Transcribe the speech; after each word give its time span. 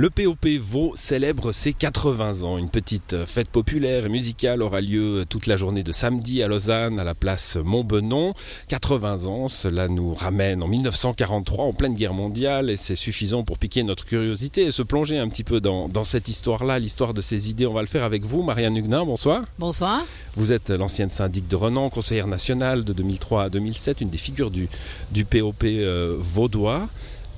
Le 0.00 0.10
POP 0.10 0.46
Vaux 0.60 0.92
célèbre 0.94 1.50
ses 1.50 1.72
80 1.72 2.44
ans. 2.44 2.56
Une 2.56 2.70
petite 2.70 3.26
fête 3.26 3.48
populaire 3.48 4.06
et 4.06 4.08
musicale 4.08 4.62
aura 4.62 4.80
lieu 4.80 5.24
toute 5.28 5.48
la 5.48 5.56
journée 5.56 5.82
de 5.82 5.90
samedi 5.90 6.40
à 6.40 6.46
Lausanne, 6.46 7.00
à 7.00 7.04
la 7.04 7.16
place 7.16 7.56
Montbenon. 7.56 8.32
80 8.68 9.26
ans, 9.26 9.48
cela 9.48 9.88
nous 9.88 10.14
ramène 10.14 10.62
en 10.62 10.68
1943, 10.68 11.64
en 11.64 11.72
pleine 11.72 11.94
guerre 11.94 12.14
mondiale, 12.14 12.70
et 12.70 12.76
c'est 12.76 12.94
suffisant 12.94 13.42
pour 13.42 13.58
piquer 13.58 13.82
notre 13.82 14.04
curiosité 14.04 14.66
et 14.66 14.70
se 14.70 14.84
plonger 14.84 15.18
un 15.18 15.28
petit 15.28 15.42
peu 15.42 15.60
dans, 15.60 15.88
dans 15.88 16.04
cette 16.04 16.28
histoire-là, 16.28 16.78
l'histoire 16.78 17.12
de 17.12 17.20
ces 17.20 17.50
idées. 17.50 17.66
On 17.66 17.74
va 17.74 17.80
le 17.80 17.88
faire 17.88 18.04
avec 18.04 18.24
vous, 18.24 18.44
Marianne 18.44 18.76
Huguenin, 18.76 19.04
bonsoir. 19.04 19.42
Bonsoir. 19.58 20.04
Vous 20.36 20.52
êtes 20.52 20.70
l'ancienne 20.70 21.10
syndic 21.10 21.48
de 21.48 21.56
Renan, 21.56 21.90
conseillère 21.90 22.28
nationale 22.28 22.84
de 22.84 22.92
2003 22.92 23.42
à 23.42 23.48
2007, 23.48 24.02
une 24.02 24.10
des 24.10 24.16
figures 24.16 24.52
du, 24.52 24.68
du 25.10 25.24
POP 25.24 25.64
euh, 25.64 26.14
vaudois. 26.20 26.88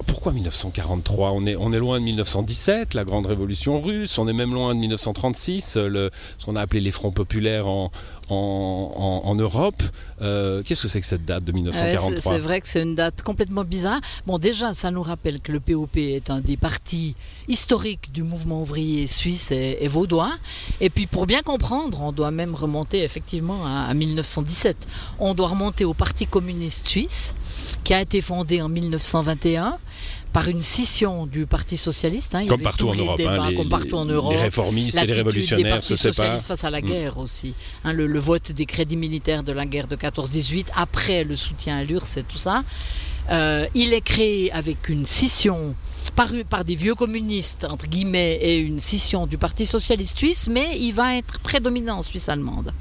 Pourquoi 0.07 0.33
1943 0.33 1.33
on 1.33 1.47
est, 1.47 1.56
on 1.56 1.73
est 1.73 1.79
loin 1.79 1.98
de 1.98 2.05
1917, 2.05 2.95
la 2.95 3.05
grande 3.05 3.27
révolution 3.27 3.80
russe, 3.80 4.19
on 4.19 4.29
est 4.29 4.33
même 4.33 4.55
loin 4.55 4.75
de 4.75 4.80
1936, 4.80 5.77
le, 5.77 6.11
ce 6.38 6.45
qu'on 6.45 6.56
a 6.56 6.61
appelé 6.61 6.80
les 6.80 6.91
fronts 6.91 7.11
populaires 7.11 7.66
en, 7.66 7.91
en, 8.30 9.23
en, 9.25 9.34
Europe. 9.34 9.83
Euh, 10.23 10.62
Qu'est-ce 10.62 10.83
que 10.83 10.89
c'est 10.89 11.01
que 11.01 11.06
cette 11.06 11.25
date 11.25 11.45
de 11.45 11.52
1943 11.52 12.33
C'est 12.33 12.39
vrai 12.39 12.61
que 12.61 12.69
c'est 12.69 12.83
une 12.83 12.95
date 12.95 13.23
complètement 13.23 13.65
bizarre. 13.65 14.01
Bon, 14.27 14.39
déjà, 14.39 14.75
ça 14.75 14.91
nous 14.91 15.02
rappelle 15.02 15.41
que 15.41 15.52
le 15.52 15.61
POP 15.61 15.97
est 15.97 16.30
un 16.30 16.41
des 16.41 16.56
partis 16.56 17.14
historiques 17.48 18.12
du 18.12 18.23
mouvement 18.23 18.62
ouvrier 18.62 19.06
suisse 19.06 19.51
et, 19.51 19.78
et 19.80 19.89
vaudois. 19.89 20.33
Et 20.80 20.91
puis, 20.91 21.06
pour 21.06 21.27
bien 21.27 21.42
comprendre, 21.42 22.01
on 22.01 22.12
doit 22.12 22.30
même 22.30 22.55
remonter 22.55 23.03
effectivement 23.03 23.67
à, 23.67 23.87
à 23.89 23.95
1917. 23.95 24.77
On 25.19 25.34
doit 25.34 25.48
remonter 25.48 25.84
au 25.84 25.95
Parti 25.95 26.27
communiste 26.27 26.87
suisse, 26.87 27.34
qui 27.84 27.95
a 27.95 28.01
été 28.01 28.20
fondé 28.20 28.62
en 28.62 28.69
1921 28.69 29.78
par 30.33 30.48
une 30.48 30.62
scission 30.62 31.27
du 31.27 31.47
Parti 31.47 31.77
socialiste. 31.77 32.34
Hein. 32.34 32.47
Comme, 32.47 32.62
partout 32.62 32.89
en, 32.89 32.95
Europe, 32.95 33.19
débats, 33.19 33.42
hein, 33.42 33.50
les, 33.50 33.56
comme 33.56 33.69
partout 33.69 33.97
en 33.97 34.05
Europe. 34.05 34.33
Les 34.33 34.39
réformistes 34.39 35.03
et 35.03 35.06
les 35.06 35.12
révolutionnaires 35.12 35.83
se 35.83 35.97
séparent. 35.97 36.41
face 36.41 36.64
à 36.64 36.70
la 36.70 36.81
guerre 36.81 37.17
mmh. 37.17 37.23
aussi. 37.23 37.55
Hein, 37.84 37.92
le, 37.92 38.06
le, 38.06 38.19
vote 38.19 38.53
des 38.53 38.67
crédits 38.67 38.97
militaires 38.97 39.42
de 39.42 39.53
la 39.53 39.67
guerre 39.67 39.89
de 39.89 39.97
14-18, 39.97 40.67
après 40.77 41.25
le 41.25 41.36
soutien 41.36 41.78
à 41.78 41.84
l'URSS 41.84 42.19
et 42.19 42.23
tout 42.23 42.39
ça. 42.39 42.62
Euh, 43.31 43.67
il 43.75 43.92
est 43.92 44.01
créé 44.01 44.51
avec 44.53 44.89
une 44.89 45.06
scission 45.06 45.75
par, 46.17 46.31
par, 46.48 46.64
des 46.64 46.75
vieux 46.75 46.95
communistes, 46.95 47.67
entre 47.70 47.86
guillemets, 47.86 48.39
et 48.42 48.58
une 48.58 48.81
scission 48.81 49.27
du 49.27 49.39
Parti 49.39 49.67
socialiste 49.67 50.19
suisse, 50.19 50.48
mais 50.51 50.78
il 50.78 50.92
va 50.92 51.17
être 51.17 51.39
prédominant 51.41 51.98
en 51.98 52.03
Suisse 52.03 52.28
allemande. 52.28 52.73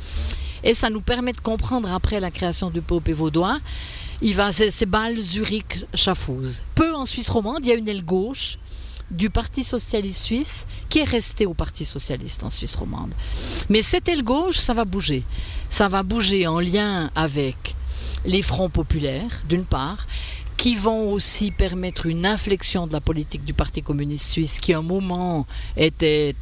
Et 0.64 0.74
ça 0.74 0.90
nous 0.90 1.02
permet 1.02 1.34
de 1.34 1.42
comprendre, 1.42 1.92
après 1.94 2.20
la 2.20 2.32
création 2.32 2.70
du 2.70 2.82
POP 2.82 3.10
vaudois, 3.10 3.60
il 4.22 4.36
va, 4.36 4.52
c'est 4.52 4.86
Bâle, 4.86 5.18
Zurich. 5.18 5.86
Peu 6.76 6.94
en 6.94 7.06
Suisse 7.06 7.30
romande, 7.30 7.60
il 7.64 7.70
y 7.70 7.72
a 7.72 7.76
une 7.76 7.88
aile 7.88 8.04
gauche 8.04 8.58
du 9.12 9.30
Parti 9.30 9.64
socialiste 9.64 10.24
suisse 10.24 10.68
qui 10.88 11.00
est 11.00 11.04
restée 11.04 11.46
au 11.46 11.54
Parti 11.54 11.86
socialiste 11.86 12.44
en 12.44 12.50
Suisse 12.50 12.76
romande. 12.76 13.12
Mais 13.70 13.82
cette 13.82 14.08
aile 14.08 14.24
gauche, 14.24 14.58
ça 14.58 14.74
va 14.74 14.86
bouger. 14.86 15.24
Ça 15.70 15.88
va 15.88 16.04
bouger 16.04 16.48
en 16.48 16.60
lien 16.60 17.10
avec 17.16 17.76
les 18.26 18.42
fronts 18.42 18.70
populaires, 18.70 19.44
d'une 19.48 19.66
part, 19.66 20.06
qui 20.58 20.76
vont 20.76 21.12
aussi 21.12 21.52
permettre 21.52 22.06
une 22.06 22.26
inflexion 22.26 22.86
de 22.86 22.94
la 22.94 23.02
politique 23.02 23.46
du 23.46 23.54
Parti 23.54 23.82
communiste 23.82 24.32
suisse, 24.32 24.60
qui 24.60 24.74
à 24.74 24.80
un 24.80 24.84
moment 24.84 25.48
était 25.78 26.36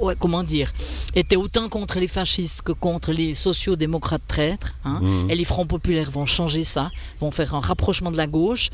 ouais, 0.00 0.14
comment 0.18 0.42
dire, 0.42 0.72
était 1.14 1.36
autant 1.36 1.68
contre 1.68 1.98
les 1.98 2.06
fascistes 2.06 2.62
que 2.62 2.72
contre 2.72 3.12
les 3.12 3.34
sociaux-démocrates 3.34 4.26
traîtres. 4.26 4.74
Hein, 4.84 5.00
mmh. 5.00 5.30
Et 5.30 5.34
les 5.34 5.44
fronts 5.44 5.66
populaires 5.66 6.10
vont 6.10 6.26
changer 6.26 6.64
ça, 6.64 6.90
vont 7.20 7.30
faire 7.30 7.54
un 7.54 7.60
rapprochement 7.60 8.10
de 8.10 8.16
la 8.16 8.26
gauche. 8.26 8.70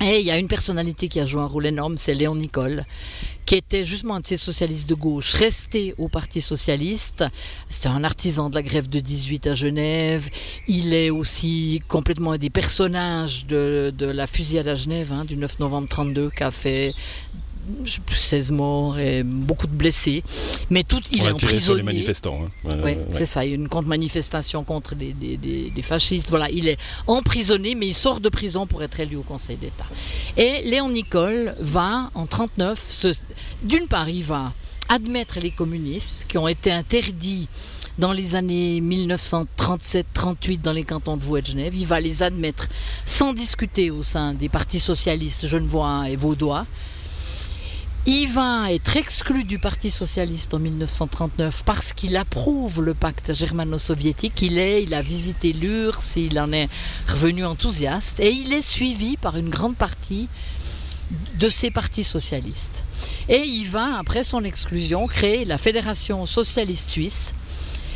Et 0.00 0.20
il 0.20 0.26
y 0.26 0.30
a 0.30 0.38
une 0.38 0.48
personnalité 0.48 1.08
qui 1.08 1.20
a 1.20 1.26
joué 1.26 1.40
un 1.40 1.46
rôle 1.46 1.64
énorme, 1.64 1.96
c'est 1.96 2.12
Léon 2.12 2.34
Nicole, 2.34 2.84
qui 3.46 3.54
était 3.54 3.86
justement 3.86 4.16
un 4.16 4.20
de 4.20 4.26
ces 4.26 4.36
socialistes 4.36 4.86
de 4.86 4.94
gauche, 4.94 5.32
resté 5.34 5.94
au 5.96 6.08
Parti 6.08 6.42
socialiste. 6.42 7.24
C'était 7.70 7.88
un 7.88 8.04
artisan 8.04 8.50
de 8.50 8.56
la 8.56 8.62
grève 8.62 8.88
de 8.88 9.00
18 9.00 9.46
à 9.46 9.54
Genève. 9.54 10.28
Il 10.68 10.92
est 10.92 11.08
aussi 11.08 11.80
complètement 11.88 12.32
un 12.32 12.38
des 12.38 12.50
personnages 12.50 13.46
de, 13.46 13.90
de 13.96 14.04
la 14.06 14.26
fusillade 14.26 14.68
à 14.68 14.74
Genève 14.74 15.12
hein, 15.12 15.24
du 15.24 15.38
9 15.38 15.60
novembre 15.60 15.88
32 15.88 16.30
qui 16.30 16.42
a 16.42 16.50
fait 16.50 16.92
16 18.06 18.50
morts 18.52 18.98
et 18.98 19.22
beaucoup 19.22 19.66
de 19.66 19.72
blessés. 19.72 20.22
Mais 20.70 20.82
tout, 20.82 21.00
il 21.12 21.22
On 21.22 21.26
est 21.26 21.30
emprisonné. 21.30 21.52
emprisonné. 21.52 21.78
les 21.78 21.82
manifestants. 21.84 22.40
Hein. 22.42 22.68
Ouais, 22.68 22.82
ouais. 22.82 23.06
c'est 23.10 23.26
ça, 23.26 23.44
il 23.44 23.50
y 23.50 23.52
a 23.52 23.56
une 23.56 23.68
contre-manifestation 23.68 24.64
contre 24.64 24.94
les, 24.94 25.82
fascistes. 25.82 26.30
Voilà, 26.30 26.50
il 26.50 26.68
est 26.68 26.78
emprisonné, 27.06 27.74
mais 27.74 27.88
il 27.88 27.94
sort 27.94 28.20
de 28.20 28.28
prison 28.28 28.66
pour 28.66 28.82
être 28.82 29.00
élu 29.00 29.16
au 29.16 29.22
Conseil 29.22 29.56
d'État. 29.56 29.86
Et 30.36 30.62
Léon 30.64 30.90
Nicole 30.90 31.54
va, 31.60 32.10
en 32.14 32.26
39, 32.26 33.06
d'une 33.62 33.86
part, 33.86 34.08
il 34.08 34.24
va 34.24 34.52
admettre 34.88 35.40
les 35.40 35.50
communistes 35.50 36.26
qui 36.28 36.38
ont 36.38 36.48
été 36.48 36.70
interdits 36.70 37.48
dans 37.98 38.12
les 38.12 38.34
années 38.36 38.80
1937-38 38.80 40.60
dans 40.60 40.72
les 40.72 40.84
cantons 40.84 41.16
de 41.16 41.22
Vaud 41.22 41.38
et 41.38 41.42
de 41.42 41.46
Genève. 41.46 41.74
Il 41.74 41.86
va 41.86 42.00
les 42.00 42.22
admettre 42.22 42.68
sans 43.04 43.32
discuter 43.32 43.90
au 43.90 44.02
sein 44.02 44.34
des 44.34 44.48
partis 44.48 44.80
socialistes 44.80 45.46
genevois 45.46 46.08
et 46.08 46.16
vaudois. 46.16 46.66
Il 48.08 48.28
va 48.28 48.72
être 48.72 48.96
exclu 48.96 49.42
du 49.42 49.58
Parti 49.58 49.90
socialiste 49.90 50.54
en 50.54 50.60
1939 50.60 51.64
parce 51.64 51.92
qu'il 51.92 52.16
approuve 52.16 52.80
le 52.80 52.94
pacte 52.94 53.34
germano-soviétique. 53.34 54.42
Il 54.42 54.58
est, 54.58 54.84
il 54.84 54.94
a 54.94 55.02
visité 55.02 55.52
l'URSS, 55.52 56.14
il 56.16 56.38
en 56.38 56.52
est 56.52 56.68
revenu 57.08 57.44
enthousiaste 57.44 58.20
et 58.20 58.30
il 58.30 58.52
est 58.52 58.62
suivi 58.62 59.16
par 59.16 59.36
une 59.36 59.50
grande 59.50 59.74
partie 59.74 60.28
de 61.40 61.48
ces 61.48 61.72
partis 61.72 62.04
socialistes. 62.04 62.84
Et 63.28 63.42
il 63.42 63.66
va, 63.66 63.98
après 63.98 64.22
son 64.22 64.44
exclusion, 64.44 65.08
créer 65.08 65.44
la 65.44 65.58
Fédération 65.58 66.26
socialiste 66.26 66.90
suisse. 66.90 67.34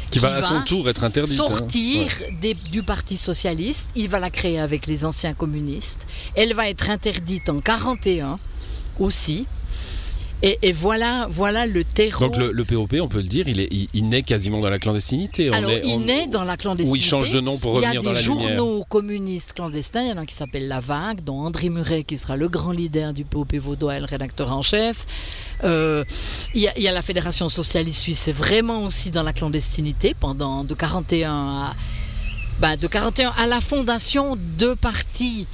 Qui, 0.07 0.19
qui 0.19 0.19
va 0.19 0.35
à 0.35 0.43
son 0.43 0.61
tour 0.63 0.89
être 0.89 1.05
interdite. 1.05 1.37
Sortir 1.37 2.03
hein. 2.03 2.25
ouais. 2.25 2.37
des, 2.41 2.55
du 2.55 2.83
Parti 2.83 3.17
socialiste. 3.17 3.91
Il 3.95 4.09
va 4.09 4.19
la 4.19 4.31
créer 4.31 4.59
avec 4.59 4.89
les 4.89 5.05
anciens 5.05 5.35
communistes. 5.35 6.05
Elle 6.35 6.53
va 6.53 6.69
être 6.69 6.91
interdite 6.91 7.49
en 7.49 7.61
41 7.61 8.41
aussi. 8.99 9.47
Et, 10.43 10.59
et, 10.63 10.73
voilà, 10.73 11.27
voilà 11.31 11.67
le 11.67 11.85
terreau. 11.85 12.27
Donc 12.27 12.37
le, 12.37 12.53
le, 12.53 12.65
POP, 12.65 12.95
on 13.01 13.09
peut 13.09 13.19
le 13.19 13.25
dire, 13.25 13.47
il, 13.49 13.61
est, 13.61 13.69
il, 13.71 13.89
il 13.93 14.09
naît 14.09 14.23
quasiment 14.23 14.61
dans 14.61 14.71
la 14.71 14.79
clandestinité. 14.79 15.53
Alors 15.53 15.71
est, 15.71 15.83
il 15.85 15.95
on, 15.95 16.01
naît 16.01 16.27
dans 16.27 16.45
la 16.45 16.57
clandestinité. 16.57 16.93
Où 16.93 16.97
il 16.97 17.07
change 17.07 17.31
de 17.31 17.41
nom 17.41 17.59
pour 17.59 17.75
revenir 17.75 18.03
dans 18.03 18.13
la 18.13 18.21
lumière. 18.21 18.37
Il 18.37 18.43
y 18.43 18.47
a 18.47 18.49
des 18.49 18.57
journaux 18.57 18.85
communistes 18.89 19.53
clandestins. 19.53 20.03
Il 20.03 20.09
y 20.09 20.13
en 20.13 20.17
a 20.17 20.21
un 20.21 20.27
qui 20.27 20.35
s'appelle 20.35 20.67
La 20.69 20.81
Vague, 20.81 21.23
dont 21.23 21.41
André 21.41 21.69
Muret, 21.69 22.05
qui 22.05 22.17
sera 22.17 22.37
le 22.37 22.49
grand 22.49 22.73
leader 22.73 23.13
du 23.13 23.25
POP 23.25 23.55
vaudois 23.57 23.97
et 23.97 24.01
le 24.01 24.07
rédacteur 24.07 24.53
en 24.53 24.63
chef. 24.63 25.07
Euh, 25.65 26.05
il, 26.55 26.63
y 26.63 26.69
a, 26.69 26.77
il, 26.77 26.83
y 26.83 26.89
a, 26.89 26.93
la 26.93 27.03
Fédération 27.03 27.49
socialiste 27.49 28.01
suisse, 28.01 28.21
c'est 28.21 28.33
vraiment 28.33 28.85
aussi 28.85 29.11
dans 29.11 29.23
la 29.23 29.33
clandestinité 29.33 30.15
pendant 30.19 30.65
de 30.65 30.75
41 30.75 31.31
à 31.33 31.75
ben, 32.61 32.77
de 32.77 32.87
41 32.87 33.33
à 33.39 33.47
la 33.47 33.63
fondation 33.63 34.37
de 34.59 34.75
partis 34.75 35.47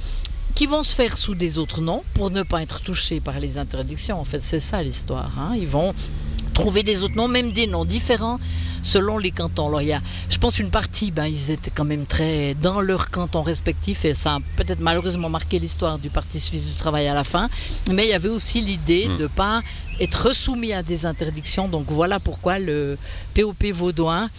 qui 0.57 0.65
vont 0.65 0.81
se 0.81 0.95
faire 0.95 1.15
sous 1.15 1.35
des 1.35 1.59
autres 1.59 1.81
noms 1.81 2.01
pour 2.15 2.31
ne 2.31 2.41
pas 2.41 2.63
être 2.63 2.81
touchés 2.81 3.19
par 3.19 3.39
les 3.39 3.59
interdictions. 3.59 4.19
En 4.19 4.23
fait, 4.23 4.41
c'est 4.41 4.59
ça 4.59 4.81
l'histoire. 4.81 5.31
Hein. 5.37 5.53
Ils 5.55 5.67
vont 5.67 5.93
trouver 6.55 6.81
des 6.81 7.03
autres 7.03 7.15
noms, 7.15 7.27
même 7.27 7.51
des 7.51 7.67
noms 7.67 7.85
différents 7.85 8.39
selon 8.81 9.17
les 9.17 9.31
cantons. 9.31 9.67
Alors, 9.67 9.81
il 9.81 9.89
y 9.89 9.93
a, 9.93 10.01
je 10.29 10.37
pense, 10.37 10.59
une 10.59 10.69
partie, 10.69 11.11
ben, 11.11 11.25
ils 11.25 11.51
étaient 11.51 11.71
quand 11.71 11.85
même 11.85 12.05
très 12.05 12.55
dans 12.55 12.81
leur 12.81 13.09
canton 13.09 13.41
respectif 13.41 14.05
et 14.05 14.13
ça 14.13 14.35
a 14.35 14.39
peut-être 14.55 14.79
malheureusement 14.79 15.29
marqué 15.29 15.59
l'histoire 15.59 15.99
du 15.99 16.09
Parti 16.09 16.39
suisse 16.39 16.65
du 16.65 16.73
travail 16.73 17.07
à 17.07 17.13
la 17.13 17.23
fin. 17.23 17.49
Mais 17.91 18.05
il 18.05 18.09
y 18.09 18.13
avait 18.13 18.29
aussi 18.29 18.61
l'idée 18.61 19.07
mmh. 19.07 19.17
de 19.17 19.23
ne 19.23 19.27
pas 19.27 19.61
être 19.99 20.33
soumis 20.33 20.73
à 20.73 20.83
des 20.83 21.05
interdictions. 21.05 21.67
Donc 21.67 21.85
voilà 21.87 22.19
pourquoi 22.19 22.59
le 22.59 22.97
POP 23.33 23.65
vaudois 23.71 24.29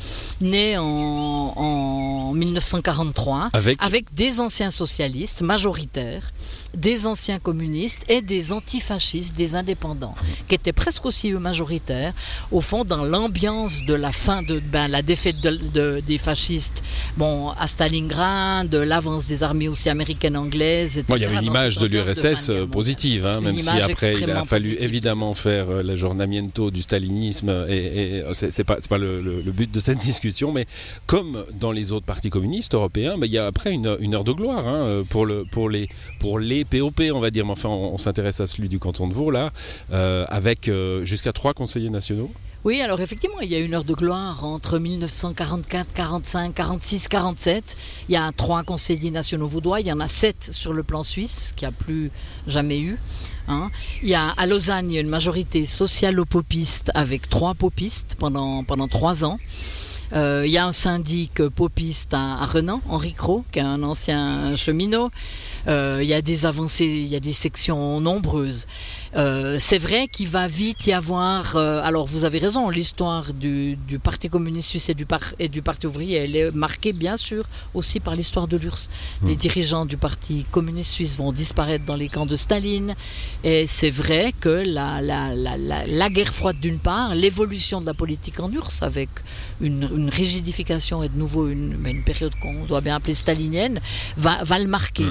naît 0.41 0.76
en, 0.76 0.84
en 0.84 2.32
1943 2.32 3.50
avec... 3.53 3.84
avec 3.84 4.15
des 4.15 4.41
anciens 4.41 4.70
socialistes 4.70 5.43
majoritaires 5.43 6.32
des 6.75 7.06
anciens 7.06 7.38
communistes 7.38 8.05
et 8.09 8.23
des 8.23 8.53
antifascistes, 8.53 9.37
des 9.37 9.55
indépendants, 9.55 10.15
qui 10.49 10.55
étaient 10.55 10.73
presque 10.73 11.06
aussi 11.06 11.32
majoritaires, 11.32 12.12
au 12.53 12.61
fond, 12.61 12.85
dans 12.85 13.05
l'ambiance 13.05 13.85
de 13.85 13.94
la 13.94 14.12
fin 14.12 14.43
de 14.43 14.61
ben, 14.61 14.88
la 14.88 15.03
défaite 15.03 15.41
de, 15.41 15.56
de, 15.73 16.00
des 16.06 16.19
fascistes 16.19 16.82
bon, 17.17 17.50
à 17.50 17.67
Stalingrad, 17.67 18.69
de 18.69 18.79
l'avance 18.79 19.26
des 19.26 19.43
armées 19.43 19.69
aussi 19.69 19.88
américaines, 19.88 20.37
anglaises, 20.37 20.99
etc. 20.99 21.06
Bon, 21.09 21.17
il 21.17 21.23
y 21.23 21.25
avait 21.25 21.37
une 21.37 21.44
image 21.44 21.79
de 21.79 21.87
l'URSS 21.87 22.50
positive, 22.71 23.26
hein, 23.26 23.41
même 23.41 23.59
si 23.59 23.81
après 23.81 24.14
il 24.14 24.31
a 24.31 24.44
fallu 24.44 24.71
positive. 24.71 24.82
évidemment 24.82 25.32
faire 25.35 25.71
euh, 25.71 25.82
l'aggiornamento 25.82 26.71
du 26.71 26.82
stalinisme, 26.82 27.67
et, 27.69 28.19
et 28.19 28.23
c'est 28.32 28.64
pas, 28.64 28.76
pas 28.88 28.99
le, 28.99 29.21
le, 29.21 29.41
le, 29.41 29.53
but 29.53 29.71
de 29.71 29.81
cette 29.81 29.99
discussion, 30.11 30.53
mais 30.53 30.67
comme 31.06 31.44
dans 31.59 31.73
les 31.73 31.93
autres 31.93 32.06
partis 32.06 32.31
communistes 32.31 32.75
européens, 32.75 33.17
ben, 33.19 33.26
il 33.26 33.32
y 33.32 33.38
a 33.38 33.47
après 33.47 33.73
une, 33.73 33.97
une 34.00 34.14
heure 34.14 34.25
de 34.25 34.32
gloire 34.32 34.67
hein, 34.67 34.97
pour, 35.09 35.26
le, 35.26 35.44
pour, 35.44 35.71
les, 35.71 35.88
pour 36.19 36.38
les 36.38 36.57
POP, 36.64 37.02
on 37.12 37.20
va 37.20 37.31
dire, 37.31 37.44
mais 37.44 37.52
enfin, 37.52 37.69
on, 37.69 37.99
s'intéresse 37.99 38.40
à 38.40 38.46
celui 38.46 38.69
du 38.69 38.78
canton 38.78 39.08
de 39.08 39.14
Vaud, 39.14 39.31
là, 39.31 39.52
euh, 39.93 40.25
avec 40.28 40.69
euh, 40.69 41.05
jusqu'à 41.05 41.32
trois 41.32 41.55
conseillers 41.55 41.90
nationaux. 41.90 42.31
Oui, 42.64 42.81
alors 42.81 43.00
effectivement, 43.00 43.40
il 43.40 43.50
y 43.50 43.55
a 43.55 43.60
une 43.60 43.72
heure 43.72 43.84
de 43.84 43.94
gloire 43.94 44.44
entre 44.44 44.78
1944, 44.78 45.93
45, 45.94 46.55
46, 46.55 47.08
47. 47.08 47.76
Il 48.08 48.12
y 48.12 48.16
a 48.16 48.31
trois 48.37 48.64
conseillers 48.64 49.12
nationaux 49.12 49.46
vaudois, 49.46 49.81
il 49.81 49.87
y 49.87 49.93
en 49.93 50.00
a 50.00 50.08
sept 50.08 50.50
sur 50.52 50.72
le 50.72 50.82
plan 50.82 51.05
suisse, 51.05 51.52
qui 51.56 51.64
a 51.64 51.70
plus 51.70 52.10
jamais 52.49 52.81
eu. 52.81 52.99
Hein. 53.46 53.70
Il 54.02 54.08
y 54.08 54.14
a 54.14 54.31
à 54.31 54.46
Lausanne, 54.46 54.90
il 54.90 54.94
y 54.94 54.99
a 54.99 55.00
une 55.00 55.08
majorité 55.08 55.66
socialo-popiste 55.66 56.90
avec 56.94 57.28
trois 57.28 57.54
popistes 57.54 58.16
pendant, 58.19 58.64
pendant 58.64 58.88
trois 58.88 59.25
ans. 59.25 59.38
Euh, 60.14 60.43
il 60.44 60.50
y 60.50 60.58
a 60.58 60.66
un 60.66 60.72
syndic 60.72 61.43
popiste 61.49 62.14
à, 62.14 62.38
à 62.40 62.46
Renan, 62.46 62.81
Henri 62.88 63.12
Cros, 63.12 63.44
qui 63.52 63.58
est 63.58 63.62
un 63.62 63.82
ancien 63.82 64.56
cheminot. 64.56 65.11
Euh, 65.69 65.99
il 66.03 66.09
y 66.09 66.15
a 66.15 66.23
des 66.23 66.47
avancées, 66.47 66.87
il 66.87 67.06
y 67.09 67.17
a 67.17 67.20
des 67.20 67.32
sections 67.32 68.00
nombreuses. 68.00 68.67
Euh, 69.17 69.56
c'est 69.59 69.79
vrai 69.79 70.09
qu'il 70.09 70.29
va 70.29 70.47
vite 70.49 70.87
y 70.87 70.93
avoir. 70.93 71.56
euh, 71.56 71.81
alors 71.82 72.06
vous 72.06 72.25
avez 72.25 72.38
raison, 72.38 72.69
l'histoire 72.70 73.32
du, 73.35 73.76
du 73.76 73.99
Parti 73.99 74.29
communiste 74.29 74.70
suisse 74.70 74.88
et 74.88 74.94
du, 74.94 75.06
par- 75.06 75.35
et 75.38 75.49
du 75.49 75.62
Parti 75.62 75.87
ouvrier, 75.87 76.17
elle 76.19 76.37
est 76.37 76.50
marquée 76.53 76.93
bien 76.93 77.17
sûr 77.17 77.44
aussi 77.75 78.00
par 78.00 78.15
l'histoire 78.17 78.49
de 78.49 78.56
l'URSS. 78.56 78.88
Des 79.23 79.37
dirigeants 79.37 79.87
du 79.87 79.97
Parti 79.97 80.44
communiste 80.50 80.93
suisse 80.93 81.17
vont 81.19 81.32
disparaître 81.32 81.85
dans 81.85 81.97
les 81.97 82.09
camps 82.09 82.26
de 82.26 82.37
Staline. 82.37 82.94
Et 83.44 83.67
c'est 83.67 83.91
vrai 83.91 84.32
que 84.41 84.49
la, 84.49 85.00
la, 85.00 85.35
la, 85.35 85.56
la, 85.56 85.87
la 85.87 86.09
guerre 86.11 86.35
froide 86.35 86.59
d'une 86.61 86.81
part, 86.81 87.14
l'évolution 87.14 87.81
de 87.81 87.87
la 87.87 87.94
politique 87.94 88.41
en 88.41 88.50
URSS 88.50 88.82
avec 88.82 89.09
une, 89.61 89.88
une 89.94 90.09
rigidification 90.09 91.03
et 91.03 91.09
de 91.09 91.17
nouveau 91.19 91.49
une, 91.49 91.76
période 92.05 92.32
qu'on 92.41 92.64
doit 92.64 92.81
bien 92.81 92.97
appeler 92.97 93.14
stalinienne, 93.14 93.81
va, 94.17 94.43
va 94.44 94.59
le 94.59 94.67
marquer. 94.69 95.06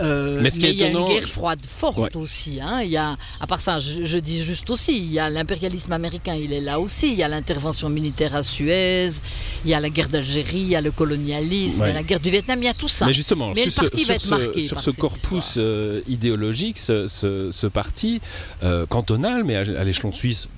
Euh, 0.00 0.40
Mais 0.42 0.50
ce 0.50 0.58
qui 0.60 0.66
est 0.66 0.70
il 0.72 0.78
y 0.80 0.84
a 0.84 0.88
une 0.88 1.04
guerre 1.04 1.28
froide 1.28 1.60
forte 1.66 1.98
Ouais. 1.98 2.16
aussi. 2.16 2.58
Hein. 2.60 2.80
Il 2.82 2.90
y 2.90 2.96
a, 2.96 3.16
à 3.40 3.46
part 3.46 3.60
ça, 3.60 3.80
je, 3.80 4.04
je 4.04 4.18
dis 4.18 4.42
juste 4.42 4.68
aussi, 4.70 4.96
il 4.96 5.12
y 5.12 5.18
a 5.18 5.28
l'impérialisme 5.28 5.92
américain, 5.92 6.34
il 6.34 6.52
est 6.52 6.60
là 6.60 6.80
aussi. 6.80 7.12
Il 7.12 7.18
y 7.18 7.22
a 7.22 7.28
l'intervention 7.28 7.88
militaire 7.90 8.34
à 8.34 8.42
Suez, 8.42 9.10
il 9.64 9.70
y 9.70 9.74
a 9.74 9.80
la 9.80 9.90
guerre 9.90 10.08
d'Algérie, 10.08 10.58
il 10.60 10.68
y 10.68 10.76
a 10.76 10.80
le 10.80 10.90
colonialisme, 10.90 11.82
il 11.84 11.88
y 11.88 11.90
a 11.90 11.94
la 11.94 12.02
guerre 12.02 12.20
du 12.20 12.30
Vietnam, 12.30 12.58
il 12.60 12.64
y 12.64 12.68
a 12.68 12.74
tout 12.74 12.88
ça. 12.88 13.06
Mais 13.06 13.12
justement, 13.12 13.52
Mais 13.54 13.68
sur 13.68 13.82
le 13.82 13.88
ce, 13.88 13.90
parti 13.92 14.04
va 14.04 14.14
être 14.14 14.28
marqué 14.28 14.60
sur 14.66 14.80
ce 14.80 14.90
corpus 14.90 15.54
euh, 15.56 16.00
idéologique, 16.08 16.78
ce, 16.78 17.06
ce- 17.08 17.50
ce 17.52 17.66
parti 17.66 18.20
euh, 18.62 18.86
cantonal, 18.86 19.44
mais 19.44 19.56
à, 19.56 19.60
à 19.60 19.84
l'échelon 19.84 20.12
suisse, 20.12 20.48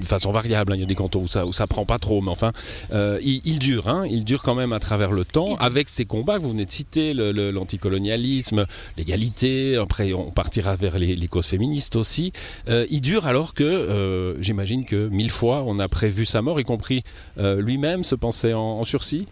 de 0.00 0.04
façon 0.04 0.32
variable, 0.32 0.72
hein, 0.72 0.76
il 0.76 0.80
y 0.80 0.84
a 0.84 0.86
des 0.86 0.94
cantons 0.94 1.22
où 1.22 1.28
ça, 1.28 1.46
où 1.46 1.52
ça 1.52 1.66
prend 1.66 1.84
pas 1.84 1.98
trop, 1.98 2.20
mais 2.20 2.30
enfin, 2.30 2.52
euh, 2.92 3.18
il, 3.22 3.40
il 3.44 3.58
dure, 3.58 3.88
hein, 3.88 4.04
il 4.08 4.24
dure 4.24 4.42
quand 4.42 4.54
même 4.54 4.72
à 4.72 4.78
travers 4.80 5.12
le 5.12 5.24
temps, 5.24 5.56
avec 5.56 5.88
ces 5.88 6.04
combats 6.04 6.38
que 6.38 6.42
vous 6.42 6.50
venez 6.50 6.64
de 6.66 6.70
citer, 6.70 7.14
le- 7.14 7.32
le- 7.32 7.50
l'anticolonialisme, 7.50 8.66
l'égalité, 8.96 9.76
après 9.76 10.12
on 10.12 10.30
partira 10.30 10.76
vers 10.76 10.98
les, 10.98 11.16
les 11.16 11.28
causes 11.28 11.46
féministes 11.46 11.96
aussi. 11.96 12.32
Euh, 12.68 12.86
il 12.90 13.00
dure 13.00 13.26
alors 13.26 13.54
que, 13.54 13.64
euh, 13.64 14.40
j'imagine 14.42 14.84
que 14.84 15.08
mille 15.08 15.30
fois, 15.30 15.64
on 15.66 15.78
a 15.78 15.88
prévu 15.88 16.26
sa 16.26 16.42
mort, 16.42 16.60
y 16.60 16.64
compris 16.64 17.02
euh, 17.38 17.60
lui-même 17.60 18.04
se 18.04 18.14
pensait 18.14 18.54
en, 18.54 18.60
en 18.60 18.84
sursis. 18.84 19.26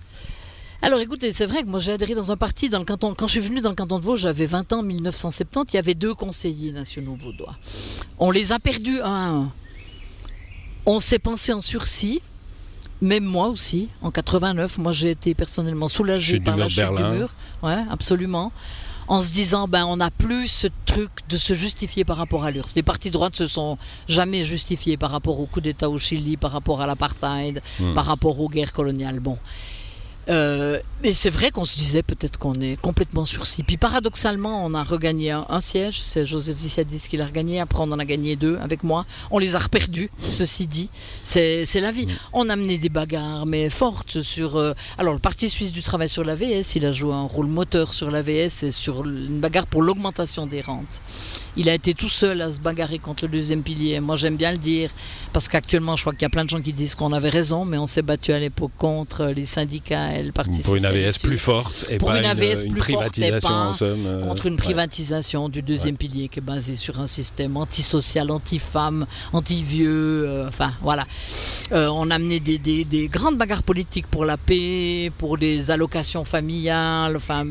Alors 0.83 1.01
écoutez, 1.01 1.33
c'est 1.33 1.45
vrai 1.45 1.63
que 1.63 1.69
moi 1.69 1.79
j'ai 1.79 1.93
adhéré 1.93 2.15
dans 2.15 2.33
un 2.33 2.39
parti 2.39 2.71
dans 2.71 2.79
le 2.79 2.87
canton. 2.87 3.15
Quand 3.15 3.27
je 3.27 3.33
suis 3.33 3.41
venu 3.41 3.61
dans 3.61 3.69
le 3.69 3.75
canton 3.75 3.99
de 3.99 4.05
Vaud, 4.05 4.17
j'avais 4.17 4.47
20 4.47 4.73
ans, 4.73 4.83
1970, 4.83 5.73
il 5.73 5.77
y 5.77 5.79
avait 5.79 5.95
deux 5.95 6.15
conseillers 6.15 6.73
nationaux 6.73 7.17
vaudois. 7.21 7.55
On 8.19 8.31
les 8.31 8.53
a 8.53 8.59
perdus 8.59 8.99
un 9.01 9.05
à 9.05 9.29
un. 9.29 9.53
On 10.87 11.01
s'est 11.01 11.19
pensé 11.19 11.53
en 11.53 11.61
sursis, 11.61 12.21
même 13.01 13.25
moi 13.25 13.49
aussi, 13.49 13.89
en 14.03 14.11
89. 14.11 14.79
Moi 14.79 14.93
j'ai 14.93 15.11
été 15.11 15.35
personnellement 15.35 15.89
soulagé 15.89 16.35
Chute 16.37 16.45
par 16.45 16.57
la 16.57 16.69
chute 16.69 16.85
du 16.97 17.03
mur. 17.03 17.31
Ouais, 17.63 17.79
absolument. 17.91 18.53
En 19.09 19.21
se 19.23 19.33
disant, 19.33 19.67
ben, 19.67 19.85
on 19.87 19.97
n'a 19.97 20.11
plus 20.13 20.47
ce 20.47 20.69
truc 20.87 21.11
de 21.29 21.37
se 21.37 21.53
justifier 21.53 22.05
par 22.05 22.17
rapport 22.17 22.45
à 22.45 22.53
l'URSS. 22.53 22.77
Les 22.77 22.83
partis 22.85 23.09
de 23.09 23.15
droite 23.15 23.35
se 23.35 23.49
sont 23.49 23.77
jamais 24.09 24.45
justifiés 24.45 24.97
par 24.97 25.11
rapport 25.11 25.41
au 25.41 25.47
coup 25.47 25.61
d'État 25.61 25.91
au 25.91 25.99
Chili, 25.99 26.37
par 26.37 26.53
rapport 26.53 26.81
à 26.81 26.87
l'apartheid, 26.87 27.61
Hmm. 27.81 27.93
par 27.95 28.07
rapport 28.07 28.39
aux 28.41 28.49
guerres 28.49 28.73
coloniales. 28.73 29.19
Bon. 29.19 29.37
Euh, 30.31 30.79
mais 31.03 31.13
c'est 31.13 31.31
vrai 31.31 31.51
qu'on 31.51 31.65
se 31.65 31.77
disait 31.77 32.03
peut-être 32.03 32.39
qu'on 32.39 32.55
est 32.55 32.81
complètement 32.81 33.25
sursis. 33.25 33.63
Puis 33.63 33.77
paradoxalement, 33.79 34.65
on 34.65 34.75
a 34.75 34.85
regagné 34.85 35.31
un, 35.33 35.47
un 35.49 35.61
siège. 35.61 36.01
C'est 36.03 36.25
Joseph 36.27 36.59
Zissadis 36.59 37.01
qui 37.09 37.17
l'a 37.17 37.27
regagné. 37.27 37.59
Après, 37.59 37.81
on 37.81 37.91
en 37.91 37.99
a 37.99 38.05
gagné 38.05 38.37
deux 38.37 38.57
avec 38.59 38.85
moi. 38.85 39.07
On 39.31 39.39
les 39.39 39.57
a 39.57 39.59
reperdus, 39.59 40.11
ceci 40.21 40.67
dit. 40.67 40.89
C'est 41.25 41.65
la 41.81 41.91
vie. 41.91 42.07
On 42.33 42.49
a 42.49 42.57
mené 42.57 42.79
des 42.79 42.91
bagarres, 42.91 43.47
mais 43.47 43.71
fortes 43.71 44.23
sur. 44.23 44.57
euh, 44.57 44.73
alors, 44.99 45.15
le 45.15 45.19
Parti 45.21 45.51
suisse 45.51 45.73
du 45.73 45.83
travail 45.83 46.09
sur 46.09 46.23
l'AVS, 46.23 46.77
il 46.77 46.87
a 46.87 46.93
joué 46.93 47.15
un 47.15 47.23
rôle 47.23 47.47
moteur 47.47 47.93
sur 47.93 48.11
l'AVS 48.11 48.63
et 48.63 48.71
sur 48.71 49.05
une 49.05 49.41
bagarre 49.41 49.67
pour 49.67 49.83
l'augmentation 49.83 50.47
des 50.47 50.61
rentes. 50.61 51.01
Il 51.57 51.69
a 51.69 51.75
été 51.75 51.95
tout 51.95 52.09
seul 52.09 52.41
à 52.43 52.53
se 52.53 52.61
bagarrer 52.61 52.99
contre 52.99 53.25
le 53.25 53.33
deuxième 53.33 53.63
pilier. 53.63 53.99
Moi, 54.01 54.17
j'aime 54.17 54.37
bien 54.37 54.53
le 54.53 54.59
dire, 54.59 54.91
parce 55.33 55.49
qu'actuellement, 55.49 55.97
je 55.97 56.03
crois 56.03 56.13
qu'il 56.13 56.23
y 56.23 56.27
a 56.27 56.31
plein 56.31 56.45
de 56.45 56.51
gens 56.51 56.61
qui 56.61 56.73
disent 56.73 56.95
qu'on 56.95 57.13
avait 57.13 57.31
raison, 57.31 57.65
mais 57.65 57.79
on 57.79 57.87
s'est 57.87 58.03
battu 58.03 58.33
à 58.33 58.39
l'époque 58.39 58.73
contre 58.79 59.27
les 59.27 59.47
syndicats 59.47 60.20
Pour 60.65 60.77
une 60.77 60.85
AVS 60.85 61.19
plus 61.19 61.39
forte 61.39 61.87
et 61.91 61.99
Pour 61.99 62.09
pas 62.09 62.19
une 62.19 62.25
AVS 62.27 62.65
une 62.65 62.73
plus 62.73 62.81
forte 62.93 63.19
et 63.19 63.31
privatisation 63.31 63.49
pas 63.49 63.55
en 63.69 63.73
somme. 63.73 64.07
euh, 64.07 64.27
contre 64.27 64.47
une 64.47 64.53
ouais. 64.55 64.59
privatisation 64.59 65.49
du 65.49 65.63
deuxième 65.63 65.97
pilier 65.97 66.29
qui 66.29 66.39
est 66.39 66.43
basé 66.43 66.77
sur 66.77 66.99
un 67.01 67.07
système 67.07 67.57
antisocial, 67.57 68.31
anti-femme, 68.31 69.07
anti-vieux, 69.33 70.25
euh, 70.29 70.49
enfin 70.49 70.73
voilà. 70.83 71.07
Euh, 71.73 71.89
on 71.93 72.11
a 72.11 72.19
mené 72.19 72.41
des, 72.41 72.59
des- 72.59 72.85
des 72.85 73.09
grandes 73.09 73.37
bagarres 73.39 73.63
politiques 73.63 74.07
pour 74.07 74.25
la 74.25 74.37
paix, 74.37 75.11
pour 75.19 75.39
des 75.39 75.71
allocations 75.71 76.25
familiales, 76.25 77.17
enfin 77.17 77.47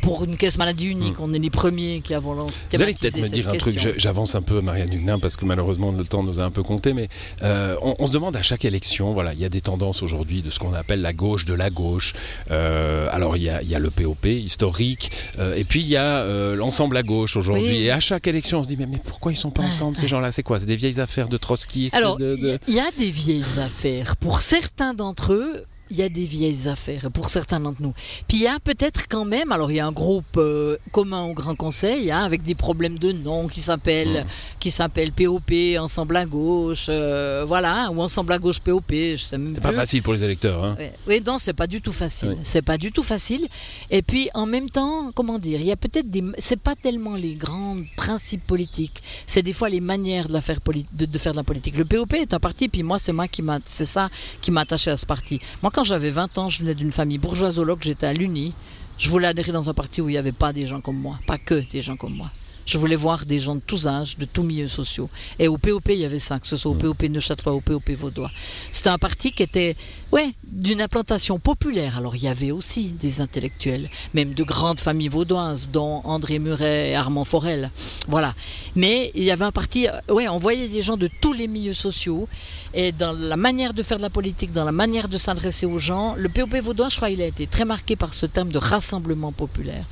pour 0.00 0.24
une 0.24 0.36
caisse 0.36 0.58
maladie 0.58 0.86
unique. 0.86 1.20
On 1.20 1.32
est 1.32 1.38
les 1.38 1.50
premiers 1.50 2.00
qui 2.02 2.14
avons 2.14 2.34
lancé. 2.34 2.64
Vous 2.72 2.82
allez 2.82 2.94
peut-être 2.94 3.18
me 3.18 3.28
dire 3.28 3.48
un 3.48 3.56
truc, 3.56 3.74
question. 3.74 3.92
j'avance 3.96 4.34
un 4.34 4.42
peu 4.42 4.60
Marianne 4.60 4.92
Huguenin 4.92 5.18
parce 5.18 5.36
que 5.36 5.44
malheureusement 5.44 5.92
le 5.92 6.04
temps 6.04 6.22
nous 6.22 6.40
a 6.40 6.44
un 6.44 6.50
peu 6.50 6.62
compté, 6.62 6.92
mais 6.92 7.08
euh, 7.42 7.74
on, 7.82 7.94
on 7.98 8.06
se 8.06 8.12
demande 8.12 8.36
à 8.36 8.42
chaque 8.42 8.64
élection, 8.64 9.12
voilà, 9.12 9.32
il 9.34 9.40
y 9.40 9.44
a 9.44 9.48
des 9.48 9.60
tendances 9.60 10.02
aujourd'hui 10.02 10.42
de 10.42 10.50
ce 10.50 10.58
qu'on 10.58 10.74
appelle 10.74 11.00
la 11.02 11.12
gauche 11.12 11.44
de 11.44 11.54
la 11.54 11.70
gauche. 11.70 12.14
Euh, 12.50 13.08
alors 13.10 13.36
il 13.36 13.42
y, 13.42 13.48
a, 13.48 13.62
il 13.62 13.68
y 13.68 13.74
a 13.74 13.78
le 13.78 13.90
POP 13.90 14.26
historique, 14.26 15.10
euh, 15.38 15.54
et 15.56 15.64
puis 15.64 15.80
il 15.80 15.88
y 15.88 15.96
a 15.96 16.24
l'ensemble 16.54 16.96
à 16.96 17.02
gauche 17.02 17.36
aujourd'hui. 17.36 17.68
Oui. 17.68 17.82
Et 17.84 17.90
à 17.90 18.00
chaque 18.00 18.26
élection 18.26 18.60
on 18.60 18.62
se 18.62 18.68
dit 18.68 18.76
mais, 18.76 18.86
mais 18.86 18.98
pourquoi 19.04 19.32
ils 19.32 19.36
sont 19.36 19.50
pas 19.50 19.62
ensemble 19.62 19.96
ces 19.96 20.08
gens-là? 20.08 20.32
C'est 20.32 20.42
quoi? 20.42 20.60
C'est 20.60 20.66
des 20.66 20.76
vieilles 20.76 21.00
affaires 21.00 21.28
de 21.28 21.36
Trotsky 21.36 21.90
Alors, 21.92 22.16
de- 22.16 22.58
il 22.66 22.74
y, 22.74 22.80
a 22.80 22.90
des 22.98 23.10
vieilles 23.10 23.44
affaires. 23.62 24.16
Pour 24.16 24.40
certains 24.40 24.94
d'entre 24.94 25.32
eux, 25.32 25.64
il 25.90 25.96
y 25.96 26.02
a 26.02 26.08
des 26.08 26.24
vieilles 26.24 26.68
affaires, 26.68 27.10
pour 27.12 27.28
certains 27.28 27.60
d'entre 27.60 27.82
nous. 27.82 27.92
Puis 28.28 28.38
il 28.38 28.42
y 28.42 28.46
a 28.46 28.58
peut-être 28.60 29.08
quand 29.08 29.24
même, 29.24 29.52
alors 29.52 29.70
il 29.70 29.76
y 29.76 29.80
a 29.80 29.86
un 29.86 29.92
groupe 29.92 30.36
euh, 30.36 30.76
commun 30.92 31.22
au 31.24 31.34
Grand 31.34 31.54
Conseil, 31.54 32.10
hein, 32.10 32.22
avec 32.24 32.42
des 32.42 32.54
problèmes 32.54 32.98
de 32.98 33.12
nom 33.12 33.48
qui 33.48 33.60
s'appelle 33.60 34.24
qui 34.58 34.70
s'appelle 34.70 35.12
POP, 35.12 35.52
Ensemble 35.78 36.16
à 36.16 36.26
gauche, 36.26 36.86
euh, 36.88 37.44
voilà, 37.46 37.90
ou 37.90 38.00
Ensemble 38.00 38.32
à 38.32 38.38
gauche 38.38 38.60
POP, 38.60 38.92
je 38.92 39.16
sais 39.16 39.38
même 39.38 39.54
C'est 39.54 39.60
pas 39.60 39.72
facile 39.72 40.02
pour 40.02 40.12
les 40.12 40.22
électeurs. 40.22 40.64
Hein. 40.64 40.76
Oui, 41.08 41.22
non, 41.26 41.38
c'est 41.38 41.54
pas 41.54 41.66
du 41.66 41.80
tout 41.80 41.92
facile. 41.92 42.30
Oui. 42.30 42.36
C'est 42.42 42.62
pas 42.62 42.78
du 42.78 42.92
tout 42.92 43.02
facile. 43.02 43.48
Et 43.90 44.02
puis, 44.02 44.28
en 44.34 44.46
même 44.46 44.70
temps, 44.70 45.10
comment 45.14 45.38
dire, 45.38 45.60
il 45.60 45.66
y 45.66 45.72
a 45.72 45.76
peut-être 45.76 46.08
des. 46.08 46.22
C'est 46.38 46.60
pas 46.60 46.74
tellement 46.76 47.16
les 47.16 47.34
grands 47.34 47.76
principes 47.96 48.46
politiques. 48.46 49.02
C'est 49.26 49.42
des 49.42 49.52
fois 49.52 49.68
les 49.68 49.80
manières 49.80 50.28
de, 50.28 50.34
la 50.34 50.40
faire 50.40 50.58
de 50.92 51.18
faire 51.18 51.32
de 51.32 51.36
la 51.36 51.44
politique. 51.44 51.76
Le 51.76 51.84
POP 51.84 52.14
est 52.14 52.34
un 52.34 52.40
parti, 52.40 52.68
puis 52.68 52.82
moi, 52.82 52.98
c'est 52.98 53.12
moi 53.12 53.28
qui 53.28 53.42
m'a. 53.42 53.58
C'est 53.64 53.84
ça 53.86 54.08
qui 54.40 54.50
m'a 54.50 54.62
attaché 54.62 54.90
à 54.90 54.96
ce 54.96 55.06
parti. 55.06 55.40
Moi, 55.62 55.72
quand 55.74 55.79
j'avais 55.84 56.10
20 56.10 56.38
ans, 56.38 56.48
je 56.48 56.60
venais 56.60 56.74
d'une 56.74 56.92
famille 56.92 57.18
bourgeoisologue, 57.18 57.80
j'étais 57.82 58.06
à 58.06 58.12
l'Uni. 58.12 58.52
Je 58.98 59.08
voulais 59.08 59.28
adhérer 59.28 59.52
dans 59.52 59.70
un 59.70 59.74
parti 59.74 60.00
où 60.00 60.08
il 60.08 60.12
n'y 60.12 60.18
avait 60.18 60.32
pas 60.32 60.52
des 60.52 60.66
gens 60.66 60.80
comme 60.80 60.98
moi, 60.98 61.18
pas 61.26 61.38
que 61.38 61.54
des 61.70 61.82
gens 61.82 61.96
comme 61.96 62.14
moi. 62.14 62.30
Je 62.70 62.78
voulais 62.78 62.94
voir 62.94 63.26
des 63.26 63.40
gens 63.40 63.56
de 63.56 63.60
tous 63.66 63.88
âges, 63.88 64.16
de 64.16 64.24
tous 64.24 64.44
milieux 64.44 64.68
sociaux. 64.68 65.10
Et 65.40 65.48
au 65.48 65.58
POP, 65.58 65.88
il 65.88 65.96
y 65.96 66.04
avait 66.04 66.20
ça, 66.20 66.38
que 66.38 66.46
ce 66.46 66.56
soit 66.56 66.70
au 66.70 66.74
POP 66.74 67.02
Neuchâtelois, 67.02 67.52
au 67.52 67.60
POP 67.60 67.90
Vaudois. 67.90 68.30
C'était 68.70 68.90
un 68.90 68.96
parti 68.96 69.32
qui 69.32 69.42
était, 69.42 69.74
ouais, 70.12 70.32
d'une 70.44 70.80
implantation 70.80 71.40
populaire. 71.40 71.98
Alors 71.98 72.14
il 72.14 72.22
y 72.22 72.28
avait 72.28 72.52
aussi 72.52 72.90
des 72.90 73.20
intellectuels, 73.20 73.90
même 74.14 74.34
de 74.34 74.44
grandes 74.44 74.78
familles 74.78 75.08
vaudoises, 75.08 75.68
dont 75.72 76.00
André 76.04 76.38
Muret 76.38 76.90
et 76.90 76.94
Armand 76.94 77.24
Forel. 77.24 77.72
Voilà. 78.06 78.36
Mais 78.76 79.10
il 79.16 79.24
y 79.24 79.32
avait 79.32 79.46
un 79.46 79.50
parti, 79.50 79.88
euh, 79.88 80.14
ouais, 80.14 80.28
on 80.28 80.36
voyait 80.36 80.68
des 80.68 80.80
gens 80.80 80.96
de 80.96 81.08
tous 81.20 81.32
les 81.32 81.48
milieux 81.48 81.74
sociaux. 81.74 82.28
Et 82.72 82.92
dans 82.92 83.10
la 83.10 83.36
manière 83.36 83.74
de 83.74 83.82
faire 83.82 83.96
de 83.98 84.02
la 84.02 84.10
politique, 84.10 84.52
dans 84.52 84.64
la 84.64 84.70
manière 84.70 85.08
de 85.08 85.18
s'adresser 85.18 85.66
aux 85.66 85.78
gens, 85.78 86.14
le 86.16 86.28
POP 86.28 86.54
vaudois, 86.62 86.88
je 86.88 86.94
crois, 86.98 87.10
il 87.10 87.20
a 87.20 87.26
été 87.26 87.48
très 87.48 87.64
marqué 87.64 87.96
par 87.96 88.14
ce 88.14 88.26
terme 88.26 88.50
de 88.50 88.58
rassemblement 88.58 89.32
populaire, 89.32 89.86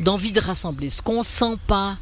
d'envie 0.00 0.32
de 0.32 0.40
rassembler. 0.40 0.90
Ce 0.90 1.00
qu'on 1.00 1.22
sent 1.22 1.56
pas 1.66 1.96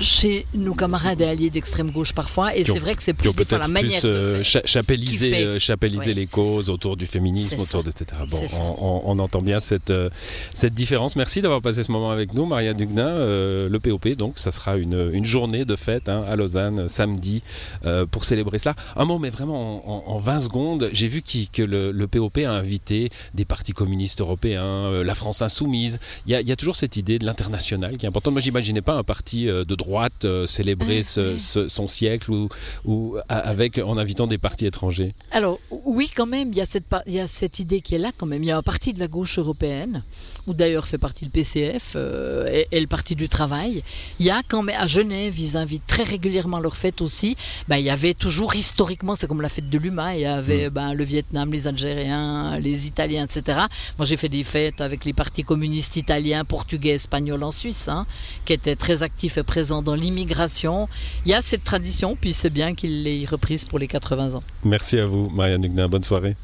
chez 0.00 0.46
nos 0.54 0.74
camarades 0.74 1.20
et 1.20 1.26
alliés 1.26 1.50
d'extrême 1.50 1.90
gauche 1.90 2.12
parfois, 2.12 2.56
et 2.56 2.64
c'est 2.64 2.78
vrai 2.78 2.94
que 2.94 3.02
c'est 3.02 3.12
plus 3.14 3.34
des 3.36 3.44
fois 3.44 3.58
la 3.58 3.68
manière 3.68 4.00
plus 4.00 4.08
euh, 4.08 4.38
de 4.38 4.42
faire. 4.42 4.44
cha- 4.44 4.62
chapellisé, 4.66 5.28
qui 5.30 5.34
fait. 5.36 5.44
euh, 5.44 5.58
chapellisé 5.58 5.98
Ouais, 6.08 6.14
les 6.14 6.26
causes 6.26 6.70
autour 6.70 6.96
du 6.96 7.06
féminisme, 7.06 7.60
autour 7.60 7.82
de 7.84 7.90
etc. 7.90 8.20
Bon, 8.28 8.38
on, 8.58 8.76
on- 8.78 9.02
on 9.04 9.18
entend 9.18 9.42
bien 9.42 9.60
cette, 9.60 9.90
euh, 9.90 10.08
cette 10.54 10.74
différence. 10.74 11.14
Merci 11.14 11.42
d'avoir 11.42 11.60
passé 11.62 11.82
ce 11.84 11.92
moment 11.92 12.10
avec 12.10 12.32
nous, 12.34 12.46
Maria 12.46 12.74
Dugna. 12.74 13.06
Euh, 13.06 13.68
le 13.68 13.80
POP, 13.80 14.08
donc, 14.16 14.38
ça 14.38 14.50
sera 14.50 14.76
une, 14.76 15.10
une 15.12 15.24
journée 15.24 15.64
de 15.64 15.76
fête 15.76 16.08
hein, 16.08 16.24
à 16.28 16.34
Lausanne, 16.36 16.80
euh, 16.80 16.88
samedi, 16.88 17.42
euh, 17.84 18.06
pour 18.06 18.24
célébrer 18.24 18.58
cela. 18.58 18.74
Un 18.96 19.04
mot, 19.04 19.18
mais 19.18 19.30
vraiment 19.30 19.86
en, 19.86 20.08
en- 20.08 20.14
en 20.14 20.18
20 20.18 20.40
secondes, 20.40 20.88
j'ai 20.92 21.08
vu 21.08 21.22
que 21.22 21.62
le, 21.62 21.92
le 21.92 22.06
POP 22.08 22.38
a 22.38 22.50
invité 22.52 23.10
des 23.34 23.44
partis 23.44 23.72
communistes 23.72 24.20
européens, 24.20 25.02
la 25.04 25.14
France 25.14 25.42
insoumise. 25.42 26.00
Il 26.26 26.32
y, 26.32 26.34
a, 26.34 26.40
il 26.40 26.48
y 26.48 26.52
a 26.52 26.56
toujours 26.56 26.76
cette 26.76 26.96
idée 26.96 27.18
de 27.18 27.26
l'international 27.26 27.96
qui 27.98 28.06
est 28.06 28.08
importante. 28.08 28.32
Moi, 28.32 28.40
j'imaginais 28.40 28.82
pas 28.82 28.94
un 28.94 29.02
parti 29.04 29.44
de 29.46 29.62
droite 29.64 29.81
droite 29.82 30.26
célébrer 30.46 31.02
son 31.02 31.88
siècle 31.88 32.30
ou, 32.30 32.48
ou 32.84 33.16
avec 33.28 33.78
en 33.78 33.98
invitant 33.98 34.26
des 34.26 34.38
partis 34.38 34.66
étrangers? 34.66 35.12
Alors 35.30 35.58
oui, 35.84 36.10
quand 36.14 36.26
même, 36.26 36.48
il 36.52 36.58
y, 36.58 36.60
a 36.60 36.66
cette, 36.66 36.84
il 37.06 37.14
y 37.14 37.20
a 37.20 37.26
cette 37.26 37.58
idée 37.58 37.80
qui 37.80 37.94
est 37.94 37.98
là 37.98 38.10
quand 38.16 38.26
même. 38.26 38.42
Il 38.42 38.46
y 38.46 38.50
a 38.50 38.56
un 38.56 38.62
parti 38.62 38.92
de 38.92 39.00
la 39.00 39.08
gauche 39.08 39.38
européenne, 39.38 40.02
où 40.46 40.54
d'ailleurs 40.54 40.86
fait 40.86 40.98
partie 40.98 41.24
le 41.24 41.30
PCF 41.30 41.96
et, 41.96 42.66
et, 42.70 42.80
le 42.80 42.86
Parti 42.86 43.14
du 43.14 43.28
Travail. 43.28 43.82
Il 44.18 44.26
y 44.26 44.30
a 44.30 44.42
quand 44.46 44.62
même 44.62 44.76
à 44.78 44.86
Genève, 44.86 45.38
ils 45.38 45.56
invitent 45.56 45.86
très 45.86 46.02
régulièrement 46.02 46.60
leur 46.60 46.76
fête 46.76 47.00
aussi. 47.00 47.36
Ben, 47.68 47.76
il 47.76 47.84
y 47.84 47.90
avait 47.90 48.14
toujours 48.14 48.54
historiquement, 48.54 49.16
c'est 49.16 49.26
comme 49.26 49.40
la 49.40 49.48
fête 49.48 49.70
de 49.70 49.78
l'UMA, 49.78 50.16
il 50.16 50.22
y 50.22 50.26
avait 50.26 50.70
ben, 50.70 50.94
le 50.94 51.04
Vietnam, 51.04 51.52
les 51.52 51.68
Algériens, 51.68 52.58
les 52.58 52.86
Italiens, 52.86 53.24
etc. 53.24 53.60
Moi 53.98 54.06
j'ai 54.06 54.16
fait 54.16 54.28
des 54.28 54.44
fêtes 54.44 54.80
avec 54.80 55.04
les 55.04 55.12
partis 55.12 55.44
communistes 55.44 55.96
italiens, 55.96 56.44
portugais, 56.44 56.94
espagnols 56.94 57.42
en 57.42 57.50
Suisse, 57.50 57.88
hein, 57.88 58.06
qui 58.44 58.52
étaient 58.52 58.76
très 58.76 59.02
actifs 59.02 59.38
et 59.38 59.42
présents 59.42 59.82
dans 59.82 59.94
l'immigration. 59.94 60.88
Il 61.24 61.30
y 61.30 61.34
a 61.34 61.42
cette 61.42 61.64
tradition, 61.64 62.16
puis 62.20 62.32
c'est 62.32 62.50
bien 62.50 62.74
qu'il 62.74 63.02
l'ait 63.02 63.24
reprise 63.24 63.64
pour 63.64 63.78
les 63.78 63.86
80 63.86 64.34
ans. 64.34 64.42
Merci 64.64 64.98
à 64.98 65.06
vous, 65.06 65.28
Marianne 65.30 65.71
Huguenin. 65.72 65.88
Bonne 65.88 66.04
soirée. 66.04 66.36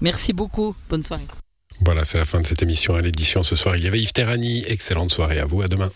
Merci 0.00 0.32
beaucoup. 0.32 0.74
Bonne 0.88 1.02
soirée. 1.02 1.26
Voilà, 1.82 2.04
c'est 2.04 2.18
la 2.18 2.24
fin 2.24 2.40
de 2.40 2.46
cette 2.46 2.62
émission 2.62 2.94
à 2.94 3.00
l'édition 3.00 3.42
ce 3.42 3.56
soir. 3.56 3.76
Il 3.76 3.84
y 3.84 3.86
avait 3.86 4.00
Yves 4.00 4.12
Terrani. 4.12 4.62
Excellente 4.66 5.10
soirée 5.10 5.38
à 5.38 5.44
vous. 5.44 5.62
À 5.62 5.68
demain. 5.68 5.90